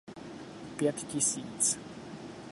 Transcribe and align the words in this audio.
Pět 0.77 0.95
tisíc. 0.95 1.77